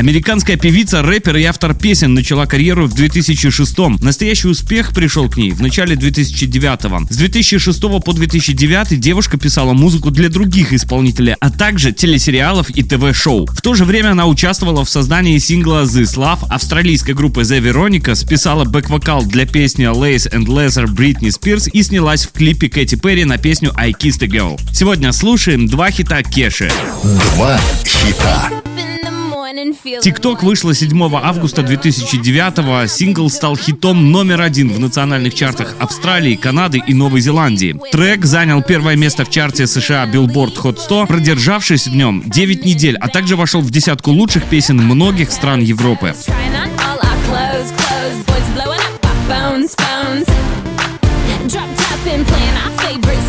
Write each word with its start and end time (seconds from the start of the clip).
Американская 0.00 0.56
певица, 0.56 1.02
рэпер 1.02 1.36
и 1.36 1.44
автор 1.44 1.74
песен 1.74 2.14
начала 2.14 2.46
карьеру 2.46 2.86
в 2.86 2.94
2006-м. 2.94 3.98
Настоящий 4.00 4.48
успех 4.48 4.94
пришел 4.94 5.28
к 5.28 5.36
ней 5.36 5.50
в 5.50 5.60
начале 5.60 5.94
2009-го. 5.94 7.06
С 7.10 7.16
2006 7.18 7.78
по 8.02 8.12
2009 8.14 8.98
девушка 8.98 9.36
писала 9.36 9.74
музыку 9.74 10.10
для 10.10 10.30
других 10.30 10.72
исполнителей, 10.72 11.34
а 11.38 11.50
также 11.50 11.92
телесериалов 11.92 12.70
и 12.70 12.82
ТВ-шоу. 12.82 13.44
В 13.44 13.60
то 13.60 13.74
же 13.74 13.84
время 13.84 14.12
она 14.12 14.24
участвовала 14.24 14.86
в 14.86 14.88
создании 14.88 15.36
сингла 15.36 15.82
This 15.82 16.16
Love 16.16 16.46
австралийской 16.48 17.12
группы 17.12 17.42
The 17.42 17.60
Veronica, 17.60 18.14
списала 18.14 18.64
бэк-вокал 18.64 19.26
для 19.26 19.44
песни 19.44 19.84
Lace 19.84 20.32
and 20.32 20.46
Lesser 20.46 20.86
Britney 20.86 21.28
Spears 21.28 21.68
и 21.70 21.82
снялась 21.82 22.24
в 22.24 22.32
клипе 22.32 22.70
Кэти 22.70 22.94
Перри 22.94 23.26
на 23.26 23.36
песню 23.36 23.70
I 23.76 23.90
Kissed 23.90 24.24
a 24.24 24.28
Girl. 24.28 24.58
Сегодня 24.72 25.12
слушаем 25.12 25.66
два 25.66 25.90
хита 25.90 26.22
Кеши. 26.22 26.70
Два 27.34 27.60
хита. 27.84 28.50
TikTok 29.60 30.42
вышла 30.42 30.74
7 30.74 31.14
августа 31.16 31.62
2009 31.62 32.90
Сингл 32.90 33.28
стал 33.28 33.56
хитом 33.56 34.10
номер 34.10 34.40
один 34.40 34.72
в 34.72 34.80
национальных 34.80 35.34
чартах 35.34 35.76
Австралии, 35.78 36.34
Канады 36.34 36.82
и 36.86 36.94
Новой 36.94 37.20
Зеландии. 37.20 37.78
Трек 37.92 38.24
занял 38.24 38.62
первое 38.62 38.96
место 38.96 39.24
в 39.24 39.30
чарте 39.30 39.66
США 39.66 40.06
Billboard 40.06 40.56
Hot 40.62 40.78
100, 40.78 41.06
продержавшись 41.06 41.88
в 41.88 41.94
нем 41.94 42.22
9 42.26 42.64
недель, 42.64 42.96
а 42.96 43.08
также 43.08 43.36
вошел 43.36 43.60
в 43.60 43.70
десятку 43.70 44.12
лучших 44.12 44.44
песен 44.44 44.78
многих 44.78 45.30
стран 45.30 45.60
Европы. 45.60 46.14
Drop 51.48 51.66
top 51.74 52.06
and 52.06 52.24
playing 52.24 52.56
our 52.62 52.70
favorite 52.78 53.19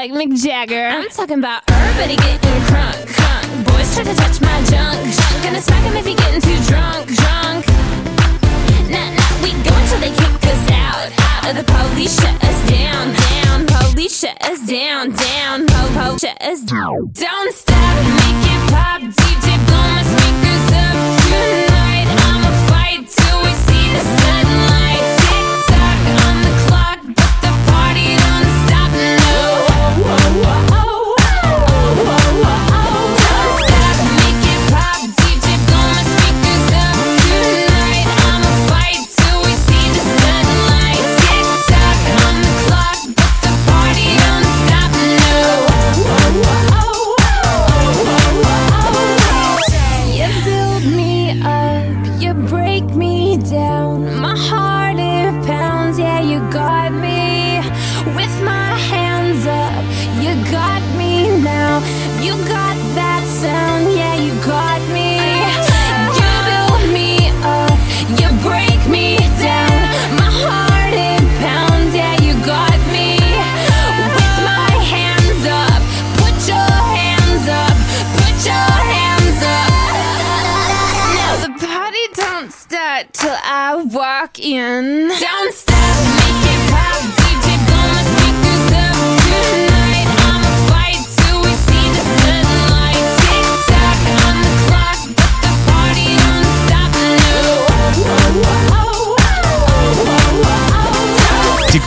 like 0.00 0.12
Mick 0.12 0.42
Jagger. 0.42 0.86
I'm 0.86 1.10
talking 1.10 1.38
about 1.38 1.62
everybody 1.68 2.16
getting 2.16 2.62
crunk, 2.72 3.04
crunk. 3.04 3.66
Boys 3.66 3.94
try 3.94 4.02
to 4.02 4.14
touch 4.14 4.40
my 4.40 4.58
junk, 4.64 4.96
junk. 4.96 5.44
Gonna 5.44 5.60
smack 5.60 5.84
'em 5.84 5.94
if 5.94 6.06
he 6.06 6.14
getting 6.14 6.40
too 6.40 6.56
drunk, 6.70 7.06
drunk. 7.20 7.66
Nah, 8.88 9.10
nah, 9.12 9.42
we 9.42 9.52
go 9.60 9.74
until 9.76 10.00
they 10.00 10.08
kick 10.08 10.46
us 10.54 10.70
out. 10.70 11.08
Out 11.44 11.50
of 11.50 11.56
the 11.60 11.64
police 11.70 12.18
shut 12.18 12.32
us 12.42 12.70
down, 12.70 13.12
down. 13.12 13.66
Police 13.66 14.18
shut 14.18 14.42
us 14.42 14.60
down, 14.60 15.10
down. 15.10 15.66
Po, 15.66 15.80
po, 15.92 16.16
shut 16.16 16.40
us 16.40 16.60
down. 16.60 17.10
Don't 17.12 17.54
back 84.20 84.38
in. 84.38 85.08
Downstairs! 85.08 85.69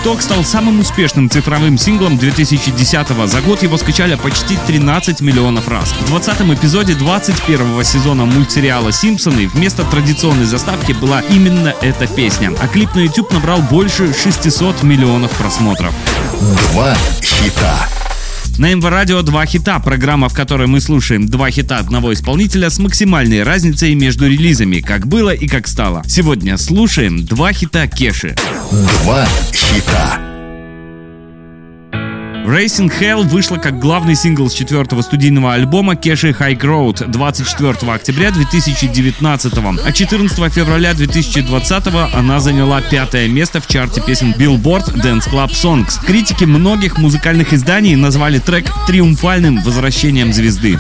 TikTok 0.04 0.22
стал 0.22 0.44
самым 0.44 0.82
успешным 0.82 1.30
цифровым 1.30 1.78
синглом 1.78 2.16
2010-го. 2.16 3.26
За 3.26 3.40
год 3.40 3.64
его 3.64 3.78
скачали 3.78 4.16
почти 4.16 4.58
13 4.68 5.22
миллионов 5.22 5.70
раз. 5.70 5.94
В 5.94 6.14
20-м 6.14 6.54
эпизоде 6.54 6.92
21-го 6.92 7.82
сезона 7.84 8.26
мультсериала 8.26 8.92
«Симпсоны» 8.92 9.48
вместо 9.48 9.86
традиционной 9.86 10.44
заставки 10.44 10.92
была 10.92 11.22
именно 11.22 11.74
эта 11.82 12.06
песня. 12.08 12.52
А 12.62 12.68
клип 12.68 12.94
на 12.96 13.00
YouTube 13.00 13.32
набрал 13.32 13.62
больше 13.62 14.14
600 14.14 14.84
миллионов 14.84 15.32
просмотров. 15.38 15.94
Два 16.74 16.94
хита. 17.22 17.88
На 18.58 18.74
МВ 18.74 18.88
Радио 18.88 19.22
два 19.24 19.46
хита, 19.46 19.80
программа, 19.80 20.30
в 20.30 20.34
которой 20.34 20.68
мы 20.68 20.80
слушаем 20.80 21.28
два 21.28 21.50
хита 21.50 21.78
одного 21.80 22.14
исполнителя 22.14 22.70
с 22.70 22.78
максимальной 22.78 23.42
разницей 23.44 23.96
между 23.96 24.28
релизами, 24.28 24.80
как 24.80 25.08
было 25.08 25.32
и 25.32 25.48
как 25.48 25.68
стало. 25.68 26.04
Сегодня 26.08 26.58
слушаем 26.58 27.26
два 27.26 27.52
хита 27.52 27.88
Кеши. 27.88 28.36
Два 28.72 29.26
хита. 29.52 30.33
Racing 32.46 32.92
Hell 33.00 33.24
вышла 33.24 33.56
как 33.56 33.80
главный 33.80 34.16
сингл 34.16 34.50
с 34.50 34.54
четвертого 34.54 35.02
студийного 35.02 35.54
альбома 35.54 35.96
Кеши 35.96 36.32
High 36.32 36.60
Road 36.60 37.08
24 37.08 37.90
октября 37.90 38.32
2019, 38.32 39.54
а 39.58 39.92
14 39.92 40.54
февраля 40.54 40.94
2020 40.94 41.84
она 42.14 42.40
заняла 42.42 42.82
пятое 42.82 43.30
место 43.30 43.62
в 43.62 43.68
чарте 43.68 44.02
песен 44.02 44.34
Billboard 44.38 44.94
Dance 44.94 45.32
Club 45.32 45.52
Songs. 45.52 46.06
Критики 46.06 46.44
многих 46.44 46.98
музыкальных 46.98 47.54
изданий 47.54 47.96
назвали 47.96 48.40
трек 48.40 48.70
триумфальным 48.88 49.62
возвращением 49.62 50.34
звезды. 50.34 50.78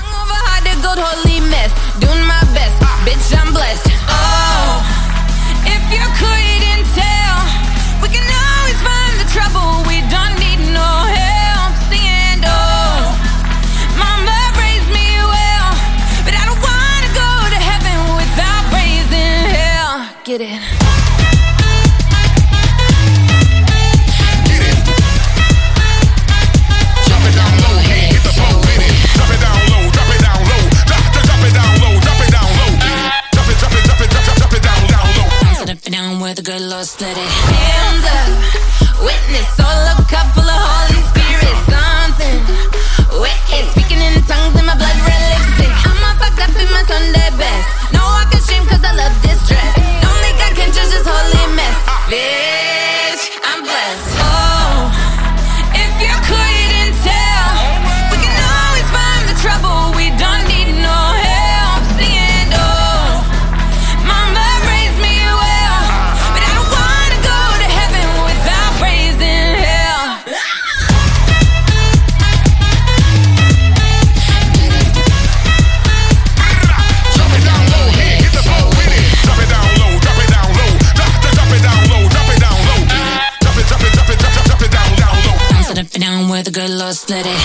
where 86.33 86.41
the 86.41 86.49
good 86.49 86.71
Lord 86.71 86.95
split 86.95 87.27
it. 87.27 87.41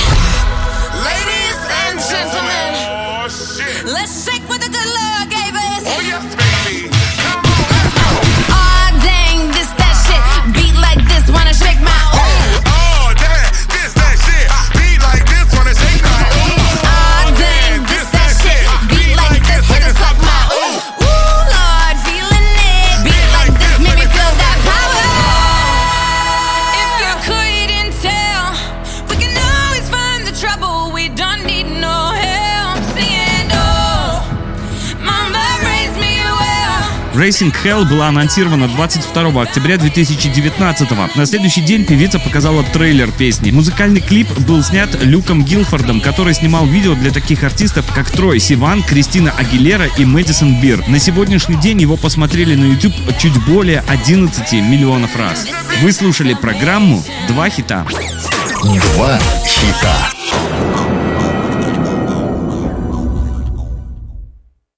Ladies 1.05 1.58
and 1.85 2.00
gentlemen. 2.08 2.57
Racing 37.19 37.53
Hell 37.65 37.85
была 37.85 38.06
анонсирована 38.06 38.69
22 38.69 39.43
октября 39.43 39.76
2019 39.76 40.88
-го. 40.93 41.11
На 41.17 41.26
следующий 41.26 41.62
день 41.62 41.85
певица 41.85 42.20
показала 42.20 42.62
трейлер 42.62 43.11
песни. 43.11 43.50
Музыкальный 43.50 44.00
клип 44.00 44.29
был 44.47 44.62
снят 44.62 44.88
Люком 45.03 45.44
Гилфордом, 45.44 46.00
который 46.00 46.32
снимал 46.32 46.65
видео 46.67 46.94
для 46.94 47.11
таких 47.11 47.43
артистов, 47.43 47.93
как 47.93 48.09
Трой 48.09 48.38
Сиван, 48.38 48.85
Кристина 48.85 49.32
Агилера 49.32 49.87
и 49.99 50.05
Мэдисон 50.05 50.61
Бир. 50.61 50.87
На 50.87 51.00
сегодняшний 51.00 51.56
день 51.56 51.81
его 51.81 51.97
посмотрели 51.97 52.55
на 52.55 52.67
YouTube 52.67 52.94
чуть 53.19 53.37
более 53.47 53.82
11 53.88 54.53
миллионов 54.53 55.17
раз. 55.17 55.44
Вы 55.82 55.91
слушали 55.91 56.35
программу 56.35 57.03
«Два 57.26 57.50
хита». 57.50 57.85
Два 58.62 59.19
хита. 59.44 60.18